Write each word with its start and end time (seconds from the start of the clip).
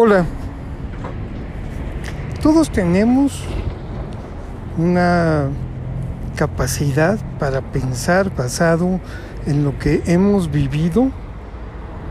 Hola. 0.00 0.24
Todos 2.40 2.70
tenemos 2.70 3.42
una 4.76 5.48
capacidad 6.36 7.18
para 7.40 7.62
pensar 7.62 8.32
basado 8.32 9.00
en 9.44 9.64
lo 9.64 9.76
que 9.80 10.04
hemos 10.06 10.52
vivido, 10.52 11.10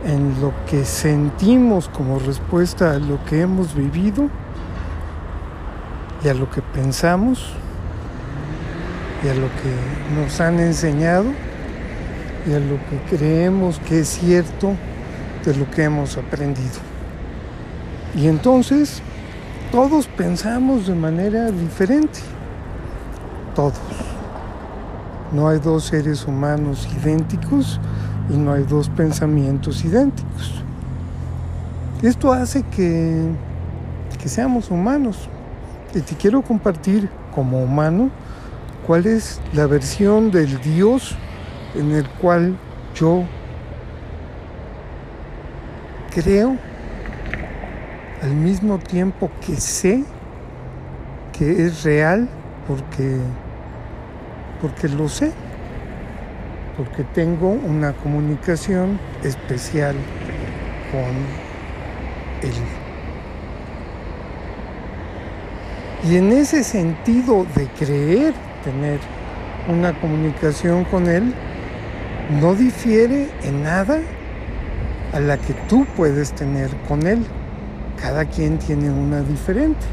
en 0.06 0.42
lo 0.42 0.52
que 0.70 0.84
sentimos 0.84 1.88
como 1.88 2.20
respuesta 2.20 2.92
a 2.92 3.00
lo 3.00 3.24
que 3.24 3.40
hemos 3.40 3.74
vivido 3.74 4.30
y 6.26 6.28
a 6.28 6.34
lo 6.34 6.52
que 6.52 6.62
pensamos 6.62 7.54
y 9.24 9.30
a 9.30 9.34
lo 9.34 9.48
que 9.48 10.20
nos 10.22 10.42
han 10.42 10.60
enseñado 10.60 11.28
y 12.46 12.52
a 12.52 12.60
lo 12.60 12.76
que 12.90 13.16
creemos 13.16 13.80
que 13.80 14.02
es 14.02 14.10
cierto 14.10 14.74
de 15.46 15.56
lo 15.56 15.72
que 15.72 15.86
hemos 15.86 16.18
aprendido. 16.18 16.97
Y 18.18 18.28
entonces 18.28 19.04
todos 19.72 20.08
pensamos 20.08 20.88
de 20.88 20.96
manera 20.96 21.52
diferente. 21.52 22.20
Todos. 23.56 23.78
No 25.32 25.48
hay 25.48 25.60
dos 25.60 25.84
seres 25.84 26.26
humanos 26.26 26.88
idénticos 27.00 27.80
y 28.32 28.38
no 28.38 28.54
hay 28.54 28.64
dos 28.64 28.90
pensamientos 28.90 29.86
idénticos. 29.86 30.64
Esto 32.02 32.34
hace 32.34 32.64
que, 32.64 33.30
que 34.20 34.30
seamos 34.30 34.72
humanos. 34.72 35.30
Y 35.94 36.02
te 36.02 36.16
quiero 36.16 36.42
compartir 36.42 37.10
como 37.36 37.62
humano 37.62 38.10
cuál 38.88 39.06
es 39.06 39.40
la 39.54 39.68
versión 39.68 40.32
del 40.32 40.60
Dios 40.62 41.16
en 41.76 41.92
el 41.92 42.10
cual 42.10 42.58
yo 42.96 43.26
creo 46.10 46.58
al 48.22 48.34
mismo 48.34 48.80
tiempo 48.80 49.30
que 49.46 49.56
sé 49.58 50.04
que 51.38 51.66
es 51.66 51.84
real 51.84 52.28
porque, 52.68 53.18
porque 54.62 54.90
lo 54.90 55.08
sé, 55.08 55.32
porque 56.76 57.04
tengo 57.04 57.50
una 57.50 57.94
comunicación 57.94 59.00
especial 59.24 59.96
con 60.92 62.50
Él. 62.50 62.56
Y 66.10 66.18
en 66.18 66.32
ese 66.32 66.64
sentido 66.64 67.46
de 67.56 67.68
creer 67.68 68.34
tener 68.64 69.00
una 69.68 69.94
comunicación 70.00 70.86
con 70.86 71.08
Él, 71.08 71.34
no 72.42 72.56
difiere 72.56 73.30
en 73.44 73.64
nada 73.64 74.00
a 75.14 75.20
la 75.20 75.38
que 75.38 75.54
tú 75.70 75.86
puedes 75.96 76.34
tener 76.34 76.70
con 76.88 77.06
Él 77.06 77.26
cada 78.02 78.26
quien 78.26 78.58
tiene 78.58 78.90
una 78.90 79.22
diferente, 79.22 79.86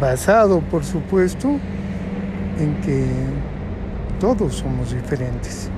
basado 0.00 0.60
por 0.60 0.84
supuesto 0.84 1.58
en 2.58 2.80
que 2.82 3.06
todos 4.20 4.54
somos 4.56 4.92
diferentes. 4.92 5.70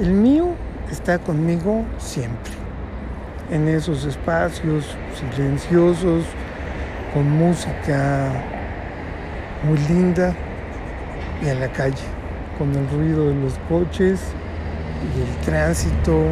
El 0.00 0.12
mío 0.12 0.48
está 0.90 1.18
conmigo 1.18 1.84
siempre, 1.98 2.52
en 3.50 3.68
esos 3.68 4.04
espacios 4.04 4.96
silenciosos, 5.34 6.24
con 7.12 7.30
música 7.30 8.32
muy 9.64 9.78
linda 9.88 10.34
y 11.44 11.48
en 11.48 11.60
la 11.60 11.68
calle, 11.68 12.02
con 12.58 12.74
el 12.74 12.88
ruido 12.90 13.28
de 13.28 13.34
los 13.36 13.54
coches 13.68 14.20
y 15.14 15.20
el 15.20 15.44
tránsito 15.44 16.22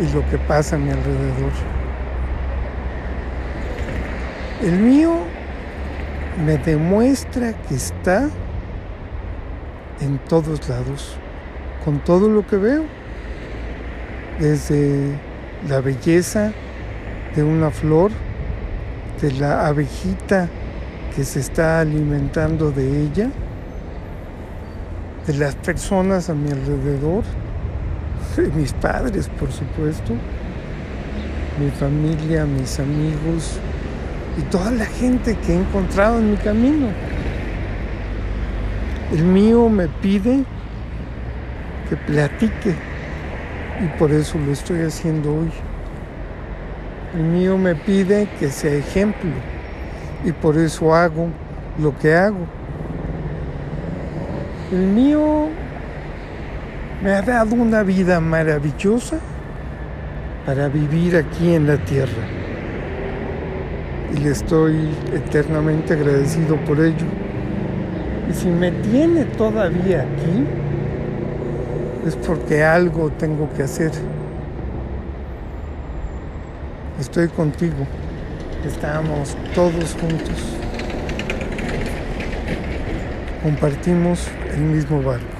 y 0.00 0.14
lo 0.14 0.28
que 0.30 0.38
pasa 0.38 0.76
a 0.76 0.78
mi 0.78 0.90
alrededor. 0.90 1.77
El 4.62 4.76
mío 4.80 5.12
me 6.44 6.58
demuestra 6.58 7.52
que 7.62 7.76
está 7.76 8.28
en 10.00 10.18
todos 10.28 10.68
lados, 10.68 11.16
con 11.84 12.00
todo 12.00 12.28
lo 12.28 12.44
que 12.44 12.56
veo, 12.56 12.84
desde 14.40 15.16
la 15.68 15.80
belleza 15.80 16.52
de 17.36 17.44
una 17.44 17.70
flor, 17.70 18.10
de 19.22 19.30
la 19.30 19.68
abejita 19.68 20.48
que 21.14 21.22
se 21.22 21.38
está 21.38 21.78
alimentando 21.78 22.72
de 22.72 23.02
ella, 23.04 23.30
de 25.24 25.34
las 25.34 25.54
personas 25.54 26.30
a 26.30 26.34
mi 26.34 26.50
alrededor, 26.50 27.22
de 28.36 28.48
mis 28.48 28.72
padres, 28.72 29.28
por 29.38 29.52
supuesto, 29.52 30.14
mi 31.60 31.70
familia, 31.70 32.44
mis 32.44 32.80
amigos, 32.80 33.60
y 34.38 34.42
toda 34.42 34.70
la 34.70 34.86
gente 34.86 35.36
que 35.36 35.52
he 35.52 35.56
encontrado 35.56 36.18
en 36.18 36.30
mi 36.30 36.36
camino. 36.36 36.88
El 39.12 39.24
mío 39.24 39.68
me 39.68 39.88
pide 39.88 40.44
que 41.88 41.96
platique 41.96 42.74
y 43.82 43.98
por 43.98 44.12
eso 44.12 44.38
lo 44.38 44.52
estoy 44.52 44.82
haciendo 44.82 45.34
hoy. 45.34 45.50
El 47.14 47.22
mío 47.22 47.58
me 47.58 47.74
pide 47.74 48.28
que 48.38 48.50
sea 48.50 48.74
ejemplo 48.74 49.30
y 50.24 50.30
por 50.30 50.56
eso 50.56 50.94
hago 50.94 51.28
lo 51.80 51.96
que 51.98 52.14
hago. 52.14 52.46
El 54.70 54.86
mío 54.86 55.48
me 57.02 57.12
ha 57.12 57.22
dado 57.22 57.56
una 57.56 57.82
vida 57.82 58.20
maravillosa 58.20 59.18
para 60.44 60.68
vivir 60.68 61.16
aquí 61.16 61.54
en 61.54 61.66
la 61.66 61.78
tierra 61.78 62.37
y 64.14 64.20
le 64.20 64.30
estoy 64.30 64.88
eternamente 65.12 65.94
agradecido 65.94 66.56
por 66.64 66.80
ello. 66.80 67.06
Y 68.30 68.34
si 68.34 68.48
me 68.48 68.70
tiene 68.70 69.24
todavía 69.24 70.02
aquí, 70.02 70.44
es 72.06 72.16
porque 72.16 72.62
algo 72.62 73.10
tengo 73.10 73.48
que 73.54 73.62
hacer. 73.62 73.90
Estoy 77.00 77.28
contigo, 77.28 77.86
estamos 78.66 79.36
todos 79.54 79.96
juntos, 80.00 80.56
compartimos 83.42 84.26
el 84.52 84.60
mismo 84.60 85.00
barco. 85.02 85.37